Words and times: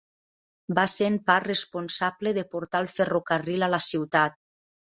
Va 0.79 0.85
ser 0.93 1.09
en 1.09 1.17
part 1.27 1.47
responsable 1.49 2.35
de 2.39 2.47
portar 2.57 2.83
el 2.87 2.91
ferrocarril 2.97 3.67
a 3.69 3.73
la 3.75 3.85
ciutat. 3.93 4.43